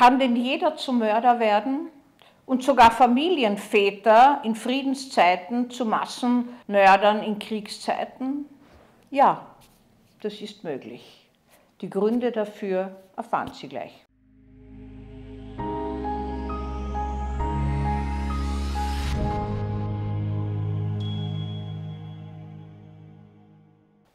Kann 0.00 0.18
denn 0.18 0.34
jeder 0.34 0.76
zum 0.76 1.00
Mörder 1.00 1.40
werden? 1.40 1.90
Und 2.46 2.62
sogar 2.62 2.90
Familienväter 2.90 4.40
in 4.44 4.54
Friedenszeiten 4.54 5.68
zu 5.68 5.84
Massenmördern 5.84 7.22
in 7.22 7.38
Kriegszeiten? 7.38 8.46
Ja, 9.10 9.44
das 10.22 10.40
ist 10.40 10.64
möglich. 10.64 11.28
Die 11.82 11.90
Gründe 11.90 12.32
dafür 12.32 12.96
erfahren 13.14 13.52
Sie 13.52 13.68
gleich. 13.68 13.92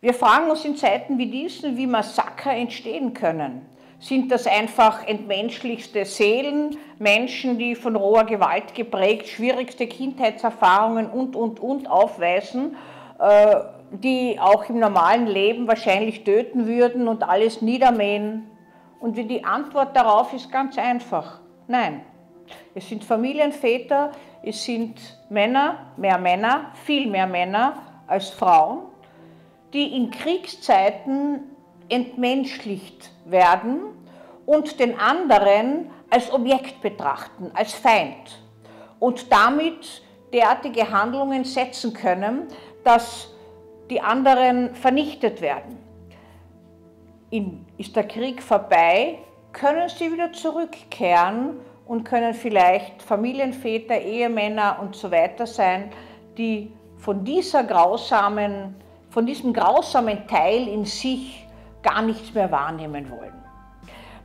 Wir 0.01 0.15
fragen 0.15 0.49
uns 0.49 0.65
in 0.65 0.77
Zeiten 0.77 1.19
wie 1.19 1.29
diesen, 1.29 1.77
wie 1.77 1.85
Massaker 1.85 2.53
entstehen 2.53 3.13
können. 3.13 3.67
Sind 3.99 4.31
das 4.31 4.45
einfach 4.45 5.07
entmenschlichste 5.07 6.05
Seelen, 6.05 6.77
Menschen, 6.99 7.57
die 7.57 7.75
von 7.75 7.95
roher 7.95 8.25
Gewalt 8.25 8.75
geprägt, 8.75 9.27
schwierigste 9.27 9.87
Kindheitserfahrungen 9.87 11.09
und, 11.09 11.35
und, 11.35 11.59
und 11.59 11.89
aufweisen, 11.89 12.75
äh, 13.19 13.55
die 13.91 14.37
auch 14.39 14.69
im 14.69 14.79
normalen 14.79 15.27
Leben 15.27 15.67
wahrscheinlich 15.67 16.23
töten 16.23 16.67
würden 16.67 17.07
und 17.07 17.23
alles 17.23 17.61
niedermähen? 17.61 18.49
Und 18.99 19.15
die 19.15 19.43
Antwort 19.43 19.95
darauf 19.95 20.33
ist 20.33 20.51
ganz 20.51 20.77
einfach. 20.77 21.39
Nein. 21.67 22.01
Es 22.75 22.89
sind 22.89 23.03
Familienväter, 23.03 24.11
es 24.43 24.63
sind 24.63 24.99
Männer, 25.29 25.93
mehr 25.97 26.17
Männer, 26.17 26.71
viel 26.83 27.09
mehr 27.09 27.25
Männer 27.25 27.81
als 28.07 28.29
Frauen, 28.29 28.83
die 29.73 29.95
in 29.95 30.11
Kriegszeiten 30.11 31.54
entmenschlicht 31.89 33.11
werden 33.25 33.81
und 34.45 34.79
den 34.79 34.99
anderen 34.99 35.89
als 36.09 36.31
Objekt 36.31 36.81
betrachten, 36.81 37.51
als 37.53 37.73
Feind 37.73 38.43
und 38.99 39.31
damit 39.31 40.01
derartige 40.33 40.89
Handlungen 40.91 41.43
setzen 41.43 41.93
können, 41.93 42.47
dass 42.83 43.29
die 43.89 44.01
anderen 44.01 44.75
vernichtet 44.75 45.41
werden. 45.41 45.77
In, 47.29 47.65
ist 47.77 47.95
der 47.95 48.07
Krieg 48.07 48.41
vorbei, 48.41 49.19
können 49.51 49.89
sie 49.89 50.11
wieder 50.11 50.31
zurückkehren 50.33 51.59
und 51.85 52.03
können 52.03 52.33
vielleicht 52.33 53.01
Familienväter, 53.01 53.99
Ehemänner 53.99 54.77
und 54.81 54.95
so 54.95 55.11
weiter 55.11 55.45
sein, 55.45 55.91
die 56.37 56.71
von 56.97 57.23
dieser 57.23 57.63
grausamen 57.63 58.75
von 59.15 59.25
diesem 59.25 59.53
grausamen 59.53 60.27
Teil 60.27 60.67
in 60.67 60.83
sich 60.83 61.44
gar 61.85 62.01
nichts 62.01 62.33
mehr 62.33 62.51
wahrnehmen 62.51 63.09
wollen. 63.09 63.33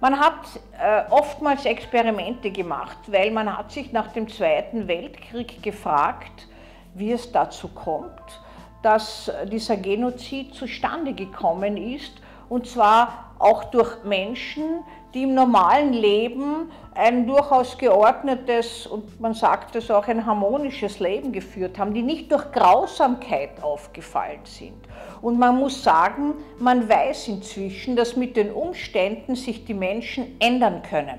Man 0.00 0.18
hat 0.18 0.58
äh, 0.78 1.02
oftmals 1.10 1.66
Experimente 1.66 2.50
gemacht, 2.50 2.96
weil 3.08 3.30
man 3.30 3.56
hat 3.56 3.70
sich 3.70 3.92
nach 3.92 4.08
dem 4.08 4.28
Zweiten 4.28 4.88
Weltkrieg 4.88 5.62
gefragt, 5.62 6.48
wie 6.94 7.12
es 7.12 7.30
dazu 7.30 7.68
kommt, 7.68 8.40
dass 8.82 9.30
dieser 9.52 9.76
Genozid 9.76 10.54
zustande 10.54 11.12
gekommen 11.12 11.76
ist, 11.76 12.12
und 12.48 12.66
zwar 12.66 13.29
auch 13.40 13.64
durch 13.64 14.04
Menschen, 14.04 14.84
die 15.14 15.24
im 15.24 15.34
normalen 15.34 15.92
Leben 15.92 16.70
ein 16.94 17.26
durchaus 17.26 17.76
geordnetes 17.78 18.86
und 18.86 19.18
man 19.20 19.34
sagt 19.34 19.74
es 19.74 19.90
auch 19.90 20.06
ein 20.06 20.24
harmonisches 20.24 21.00
Leben 21.00 21.32
geführt 21.32 21.78
haben, 21.78 21.94
die 21.94 22.02
nicht 22.02 22.30
durch 22.30 22.52
Grausamkeit 22.52 23.62
aufgefallen 23.62 24.40
sind. 24.44 24.76
Und 25.22 25.38
man 25.38 25.56
muss 25.56 25.82
sagen, 25.82 26.34
man 26.58 26.88
weiß 26.88 27.28
inzwischen, 27.28 27.96
dass 27.96 28.14
mit 28.14 28.36
den 28.36 28.52
Umständen 28.52 29.34
sich 29.34 29.64
die 29.64 29.74
Menschen 29.74 30.36
ändern 30.38 30.82
können. 30.82 31.18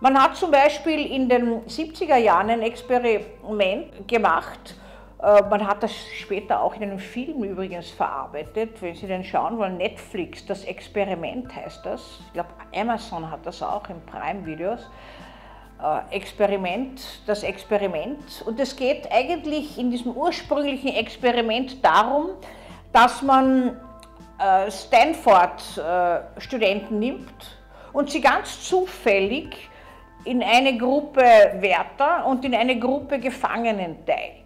Man 0.00 0.20
hat 0.20 0.36
zum 0.36 0.50
Beispiel 0.50 1.12
in 1.12 1.28
den 1.28 1.62
70er 1.66 2.16
Jahren 2.16 2.50
ein 2.50 2.62
Experiment 2.62 4.08
gemacht, 4.08 4.76
man 5.22 5.68
hat 5.68 5.84
das 5.84 5.92
später 6.18 6.60
auch 6.60 6.74
in 6.74 6.82
einem 6.82 6.98
Film 6.98 7.44
übrigens 7.44 7.90
verarbeitet, 7.90 8.82
wenn 8.82 8.96
Sie 8.96 9.06
den 9.06 9.22
schauen 9.22 9.56
wollen, 9.56 9.76
Netflix, 9.76 10.44
das 10.44 10.64
Experiment 10.64 11.54
heißt 11.54 11.86
das. 11.86 12.18
Ich 12.26 12.32
glaube, 12.32 12.48
Amazon 12.74 13.30
hat 13.30 13.46
das 13.46 13.62
auch 13.62 13.88
in 13.88 14.04
Prime-Videos. 14.04 14.88
Äh, 15.82 16.16
Experiment, 16.16 17.02
das 17.26 17.42
Experiment. 17.42 18.42
Und 18.46 18.58
es 18.60 18.76
geht 18.76 19.10
eigentlich 19.10 19.76
in 19.78 19.90
diesem 19.90 20.12
ursprünglichen 20.12 20.94
Experiment 20.94 21.84
darum, 21.84 22.28
dass 22.92 23.20
man 23.22 23.76
äh, 24.38 24.70
Stanford-Studenten 24.70 27.00
nimmt 27.00 27.58
und 27.92 28.10
sie 28.10 28.20
ganz 28.20 28.68
zufällig 28.68 29.68
in 30.24 30.40
eine 30.42 30.78
Gruppe 30.78 31.20
Wärter 31.20 32.26
und 32.26 32.44
in 32.44 32.54
eine 32.54 32.78
Gruppe 32.78 33.18
Gefangenen 33.18 34.06
teilt. 34.06 34.41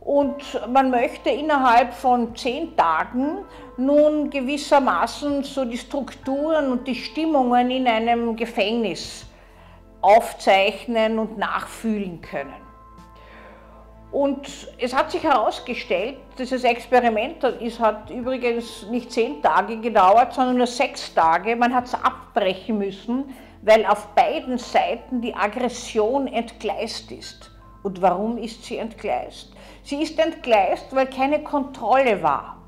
Und 0.00 0.42
man 0.72 0.90
möchte 0.90 1.28
innerhalb 1.28 1.92
von 1.92 2.34
zehn 2.34 2.74
Tagen 2.74 3.44
nun 3.76 4.30
gewissermaßen 4.30 5.44
so 5.44 5.64
die 5.64 5.76
Strukturen 5.76 6.72
und 6.72 6.88
die 6.88 6.94
Stimmungen 6.94 7.70
in 7.70 7.86
einem 7.86 8.34
Gefängnis 8.34 9.26
aufzeichnen 10.00 11.18
und 11.18 11.36
nachfühlen 11.36 12.22
können. 12.22 12.70
Und 14.10 14.68
es 14.78 14.92
hat 14.92 15.12
sich 15.12 15.22
herausgestellt, 15.22 16.16
dieses 16.36 16.64
Experiment 16.64 17.44
ist, 17.44 17.78
hat 17.78 18.10
übrigens 18.10 18.86
nicht 18.90 19.12
zehn 19.12 19.40
Tage 19.40 19.76
gedauert, 19.76 20.32
sondern 20.32 20.56
nur 20.56 20.66
sechs 20.66 21.14
Tage. 21.14 21.54
Man 21.54 21.72
hat 21.72 21.84
es 21.84 21.94
abbrechen 21.94 22.78
müssen, 22.78 23.32
weil 23.62 23.86
auf 23.86 24.08
beiden 24.14 24.58
Seiten 24.58 25.20
die 25.20 25.34
Aggression 25.34 26.26
entgleist 26.26 27.12
ist. 27.12 27.52
Und 27.82 28.02
warum 28.02 28.36
ist 28.38 28.64
sie 28.64 28.76
entgleist? 28.76 29.52
Sie 29.82 30.02
ist 30.02 30.18
entgleist, 30.18 30.94
weil 30.94 31.06
keine 31.06 31.42
Kontrolle 31.42 32.22
war. 32.22 32.58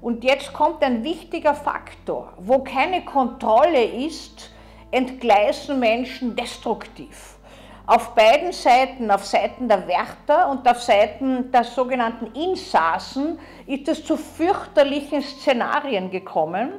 Und 0.00 0.24
jetzt 0.24 0.52
kommt 0.52 0.82
ein 0.82 1.04
wichtiger 1.04 1.54
Faktor. 1.54 2.32
Wo 2.38 2.58
keine 2.60 3.04
Kontrolle 3.04 3.84
ist, 3.84 4.50
entgleisen 4.90 5.78
Menschen 5.78 6.36
destruktiv. 6.36 7.36
Auf 7.86 8.14
beiden 8.16 8.50
Seiten, 8.50 9.10
auf 9.12 9.24
Seiten 9.24 9.68
der 9.68 9.86
Wärter 9.86 10.50
und 10.50 10.68
auf 10.68 10.82
Seiten 10.82 11.52
der 11.52 11.62
sogenannten 11.62 12.26
Insassen, 12.34 13.38
ist 13.66 13.86
es 13.86 14.04
zu 14.04 14.16
fürchterlichen 14.16 15.22
Szenarien 15.22 16.10
gekommen 16.10 16.72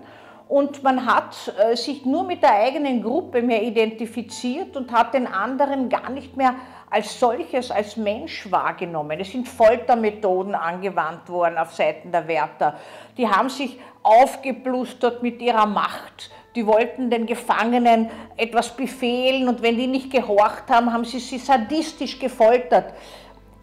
und 0.50 0.82
man 0.84 1.06
hat 1.06 1.54
äh, 1.58 1.76
sich 1.76 2.06
nur 2.06 2.24
mit 2.24 2.42
der 2.42 2.54
eigenen 2.54 3.02
Gruppe 3.02 3.42
mehr 3.42 3.64
identifiziert 3.64 4.78
und 4.78 4.92
hat 4.92 5.14
den 5.14 5.28
anderen 5.28 5.90
gar 5.90 6.10
nicht 6.10 6.38
mehr 6.38 6.56
als 6.90 7.20
solches, 7.20 7.70
als 7.70 7.98
Mensch 7.98 8.50
wahrgenommen. 8.50 9.20
Es 9.20 9.32
sind 9.32 9.48
Foltermethoden 9.48 10.56
angewandt 10.56 11.30
worden 11.30 11.58
auf 11.58 11.74
Seiten 11.74 12.12
der 12.12 12.28
Wärter. 12.28 12.76
Die 13.18 13.28
haben 13.28 13.50
sich 13.50 13.80
aufgeblustert 14.04 15.22
mit 15.22 15.42
ihrer 15.42 15.66
Macht. 15.66 16.32
Die 16.56 16.66
wollten 16.66 17.10
den 17.10 17.26
Gefangenen 17.26 18.10
etwas 18.38 18.76
befehlen 18.76 19.48
und 19.48 19.62
wenn 19.62 19.78
die 19.78 19.88
nicht 19.88 20.12
gehorcht 20.12 20.70
haben, 20.70 20.92
haben 20.92 21.06
sie 21.06 21.20
sie 21.20 21.38
sadistisch 21.38 22.18
gefoltert. 22.18 22.94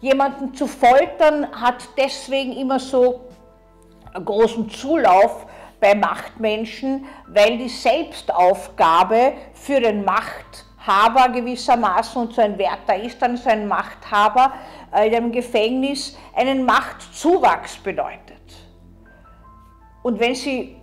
Jemanden 0.01 0.53
zu 0.53 0.67
foltern 0.67 1.47
hat 1.59 1.89
deswegen 1.97 2.53
immer 2.53 2.79
so 2.79 3.21
großen 4.13 4.69
Zulauf 4.69 5.47
bei 5.79 5.95
Machtmenschen, 5.95 7.05
weil 7.27 7.57
die 7.57 7.69
Selbstaufgabe 7.69 9.33
für 9.53 9.81
den 9.81 10.05
Macht 10.05 10.64
Machthaber 10.85 11.29
gewissermaßen 11.29 12.21
und 12.21 12.33
so 12.33 12.41
ein 12.41 12.57
Wärter 12.57 12.95
ist 12.95 13.21
dann 13.21 13.37
so 13.37 13.49
ein 13.49 13.67
Machthaber 13.67 14.53
äh, 14.93 15.07
in 15.07 15.15
einem 15.15 15.31
Gefängnis 15.31 16.17
einen 16.35 16.63
Machtzuwachs 16.63 17.77
bedeutet. 17.77 18.35
Und 20.03 20.19
wenn 20.19 20.35
Sie 20.35 20.75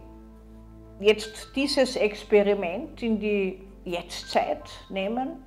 jetzt 1.00 1.54
dieses 1.54 1.96
Experiment 1.96 3.02
in 3.02 3.20
die 3.20 3.62
Jetztzeit 3.84 4.62
nehmen, 4.88 5.44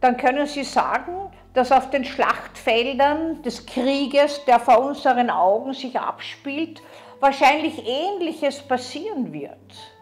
dann 0.00 0.16
können 0.18 0.46
Sie 0.46 0.64
sagen, 0.64 1.30
dass 1.54 1.72
auf 1.72 1.88
den 1.88 2.04
Schlachtfeldern 2.04 3.42
des 3.42 3.64
Krieges, 3.64 4.44
der 4.44 4.60
vor 4.60 4.80
unseren 4.80 5.30
Augen 5.30 5.72
sich 5.72 5.98
abspielt, 5.98 6.82
wahrscheinlich 7.20 7.82
Ähnliches 7.86 8.60
passieren 8.60 9.32
wird 9.32 9.95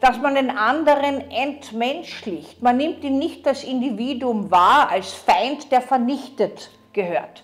dass 0.00 0.18
man 0.18 0.34
den 0.34 0.50
anderen 0.50 1.30
entmenschlicht. 1.30 2.62
Man 2.62 2.76
nimmt 2.76 3.02
ihn 3.04 3.18
nicht 3.18 3.46
als 3.46 3.64
Individuum 3.64 4.50
wahr, 4.50 4.88
als 4.90 5.12
Feind, 5.12 5.70
der 5.72 5.80
vernichtet 5.80 6.70
gehört. 6.92 7.42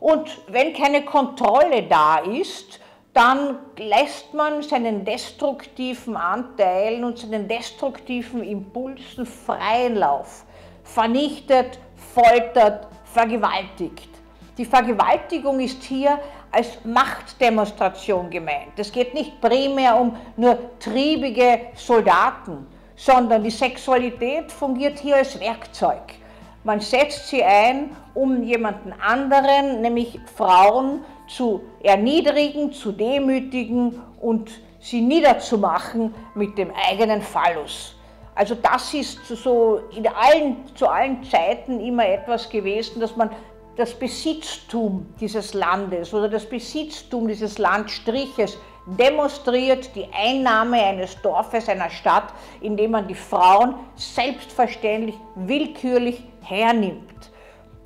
Und 0.00 0.28
wenn 0.48 0.74
keine 0.74 1.04
Kontrolle 1.04 1.84
da 1.84 2.18
ist, 2.18 2.80
dann 3.14 3.58
lässt 3.78 4.34
man 4.34 4.62
seinen 4.62 5.04
destruktiven 5.04 6.16
Anteilen 6.16 7.04
und 7.04 7.18
seinen 7.18 7.46
destruktiven 7.48 8.42
Impulsen 8.42 9.24
freien 9.24 9.94
Lauf. 9.94 10.44
Vernichtet, 10.82 11.78
foltert, 12.12 12.88
vergewaltigt. 13.04 14.08
Die 14.56 14.64
Vergewaltigung 14.64 15.58
ist 15.58 15.82
hier 15.82 16.18
als 16.52 16.78
Machtdemonstration 16.84 18.30
gemeint. 18.30 18.72
Es 18.76 18.92
geht 18.92 19.12
nicht 19.12 19.40
primär 19.40 19.96
um 19.96 20.16
nur 20.36 20.56
triebige 20.78 21.60
Soldaten, 21.74 22.66
sondern 22.94 23.42
die 23.42 23.50
Sexualität 23.50 24.52
fungiert 24.52 25.00
hier 25.00 25.16
als 25.16 25.40
Werkzeug. 25.40 26.14
Man 26.62 26.78
setzt 26.78 27.28
sie 27.28 27.42
ein, 27.42 27.96
um 28.14 28.44
jemanden 28.44 28.92
anderen, 28.92 29.82
nämlich 29.82 30.20
Frauen, 30.36 31.04
zu 31.26 31.62
erniedrigen, 31.82 32.72
zu 32.72 32.92
demütigen 32.92 34.00
und 34.20 34.50
sie 34.78 35.00
niederzumachen 35.00 36.14
mit 36.34 36.56
dem 36.58 36.70
eigenen 36.88 37.22
Phallus. 37.22 37.96
Also 38.34 38.54
das 38.56 38.92
ist 38.94 39.24
so 39.26 39.80
in 39.96 40.06
allen, 40.08 40.56
zu 40.74 40.88
allen 40.88 41.22
Zeiten 41.24 41.80
immer 41.80 42.06
etwas 42.06 42.48
gewesen, 42.48 43.00
dass 43.00 43.16
man 43.16 43.30
das 43.76 43.94
Besitztum 43.94 45.06
dieses 45.20 45.54
Landes 45.54 46.14
oder 46.14 46.28
das 46.28 46.48
Besitztum 46.48 47.26
dieses 47.26 47.58
Landstriches 47.58 48.56
demonstriert 48.86 49.94
die 49.96 50.06
Einnahme 50.12 50.82
eines 50.82 51.20
Dorfes, 51.22 51.68
einer 51.68 51.90
Stadt, 51.90 52.34
indem 52.60 52.92
man 52.92 53.08
die 53.08 53.14
Frauen 53.14 53.74
selbstverständlich 53.96 55.16
willkürlich 55.34 56.22
hernimmt. 56.42 57.30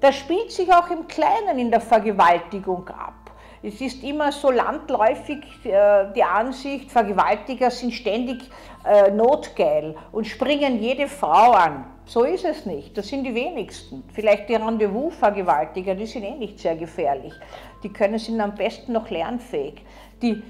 Das 0.00 0.16
spielt 0.16 0.50
sich 0.50 0.72
auch 0.72 0.90
im 0.90 1.06
Kleinen 1.08 1.58
in 1.58 1.70
der 1.70 1.80
Vergewaltigung 1.80 2.88
ab. 2.88 3.27
Es 3.62 3.80
ist 3.80 4.04
immer 4.04 4.30
so 4.30 4.50
landläufig 4.50 5.44
äh, 5.64 6.12
die 6.14 6.22
Ansicht, 6.22 6.90
Vergewaltiger 6.90 7.70
sind 7.70 7.92
ständig 7.92 8.42
äh, 8.84 9.10
notgeil 9.10 9.96
und 10.12 10.26
springen 10.26 10.80
jede 10.80 11.08
Frau 11.08 11.52
an. 11.52 11.84
So 12.04 12.22
ist 12.22 12.44
es 12.44 12.66
nicht. 12.66 12.96
Das 12.96 13.08
sind 13.08 13.24
die 13.24 13.34
wenigsten. 13.34 14.04
Vielleicht 14.14 14.48
die 14.48 14.54
Rendezvous-Vergewaltiger, 14.54 15.94
die 15.94 16.06
sind 16.06 16.22
eh 16.22 16.36
nicht 16.36 16.58
sehr 16.58 16.76
gefährlich. 16.76 17.34
Die 17.82 17.92
können 17.92 18.18
sind 18.18 18.40
am 18.40 18.54
besten 18.54 18.92
noch 18.92 19.10
lernfähig. 19.10 19.84
Die 20.22 20.42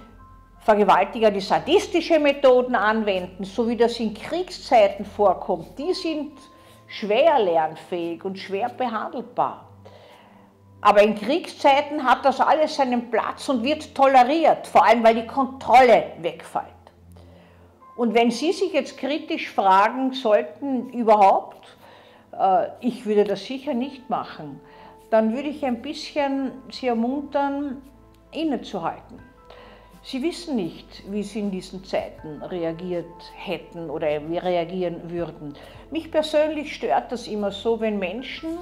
Vergewaltiger, 0.60 1.30
die 1.30 1.40
sadistische 1.40 2.18
Methoden 2.18 2.74
anwenden, 2.74 3.44
so 3.44 3.66
wie 3.68 3.76
das 3.76 3.98
in 3.98 4.12
Kriegszeiten 4.12 5.06
vorkommt, 5.06 5.78
die 5.78 5.94
sind 5.94 6.32
schwer 6.86 7.38
lernfähig 7.38 8.22
und 8.24 8.38
schwer 8.38 8.68
behandelbar. 8.68 9.67
Aber 10.80 11.02
in 11.02 11.16
Kriegszeiten 11.16 12.04
hat 12.04 12.24
das 12.24 12.40
alles 12.40 12.76
seinen 12.76 13.10
Platz 13.10 13.48
und 13.48 13.64
wird 13.64 13.94
toleriert, 13.94 14.66
vor 14.66 14.84
allem 14.84 15.02
weil 15.02 15.16
die 15.16 15.26
Kontrolle 15.26 16.12
wegfällt. 16.20 16.66
Und 17.96 18.14
wenn 18.14 18.30
Sie 18.30 18.52
sich 18.52 18.72
jetzt 18.72 18.96
kritisch 18.96 19.50
fragen 19.50 20.12
sollten, 20.12 20.90
überhaupt, 20.90 21.76
äh, 22.32 22.68
ich 22.80 23.06
würde 23.06 23.24
das 23.24 23.44
sicher 23.44 23.74
nicht 23.74 24.08
machen, 24.08 24.60
dann 25.10 25.34
würde 25.34 25.48
ich 25.48 25.64
ein 25.64 25.82
bisschen 25.82 26.52
Sie 26.70 26.86
ermuntern, 26.86 27.82
innezuhalten. 28.30 29.18
Sie 30.02 30.22
wissen 30.22 30.54
nicht, 30.54 31.02
wie 31.10 31.24
Sie 31.24 31.40
in 31.40 31.50
diesen 31.50 31.84
Zeiten 31.84 32.40
reagiert 32.42 33.06
hätten 33.34 33.90
oder 33.90 34.06
wie 34.28 34.38
reagieren 34.38 35.10
würden. 35.10 35.54
Mich 35.90 36.12
persönlich 36.12 36.74
stört 36.74 37.10
das 37.10 37.26
immer 37.26 37.50
so, 37.50 37.80
wenn 37.80 37.98
Menschen 37.98 38.58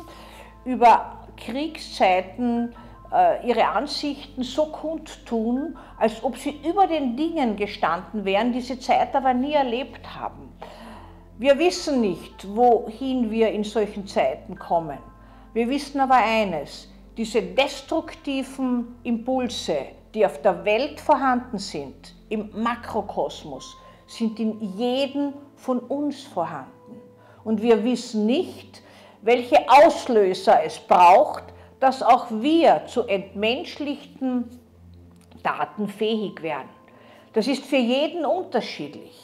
über 0.64 1.25
Kriegszeiten 1.36 2.74
äh, 3.12 3.46
ihre 3.46 3.68
Ansichten 3.68 4.42
so 4.42 4.66
kundtun, 4.66 5.76
als 5.98 6.22
ob 6.24 6.36
sie 6.36 6.60
über 6.68 6.86
den 6.86 7.16
Dingen 7.16 7.56
gestanden 7.56 8.24
wären, 8.24 8.52
diese 8.52 8.78
Zeit 8.78 9.14
aber 9.14 9.34
nie 9.34 9.52
erlebt 9.52 10.14
haben. 10.18 10.52
Wir 11.38 11.58
wissen 11.58 12.00
nicht, 12.00 12.46
wohin 12.56 13.30
wir 13.30 13.50
in 13.50 13.62
solchen 13.62 14.06
Zeiten 14.06 14.58
kommen. 14.58 14.98
Wir 15.52 15.68
wissen 15.68 16.00
aber 16.00 16.16
eines, 16.16 16.88
diese 17.16 17.42
destruktiven 17.42 18.96
Impulse, 19.02 19.76
die 20.14 20.24
auf 20.24 20.40
der 20.42 20.64
Welt 20.64 20.98
vorhanden 20.98 21.58
sind, 21.58 22.14
im 22.28 22.50
Makrokosmos, 22.54 23.76
sind 24.06 24.40
in 24.40 24.60
jedem 24.78 25.34
von 25.56 25.78
uns 25.78 26.22
vorhanden. 26.22 27.00
Und 27.44 27.62
wir 27.62 27.84
wissen 27.84 28.26
nicht, 28.26 28.82
welche 29.26 29.68
Auslöser 29.68 30.62
es 30.64 30.78
braucht, 30.78 31.44
dass 31.80 32.02
auch 32.02 32.26
wir 32.30 32.86
zu 32.86 33.02
entmenschlichten 33.02 34.48
Daten 35.42 35.88
fähig 35.88 36.42
werden. 36.42 36.70
Das 37.32 37.46
ist 37.46 37.64
für 37.64 37.76
jeden 37.76 38.24
unterschiedlich. 38.24 39.20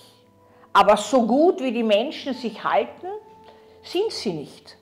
Aber 0.72 0.96
so 0.96 1.26
gut 1.26 1.62
wie 1.62 1.72
die 1.72 1.82
Menschen 1.82 2.34
sich 2.34 2.62
halten, 2.62 3.06
sind 3.82 4.10
sie 4.10 4.32
nicht. 4.32 4.76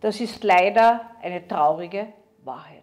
Das 0.00 0.20
ist 0.20 0.42
leider 0.44 1.10
eine 1.20 1.46
traurige 1.46 2.12
Wahrheit. 2.44 2.79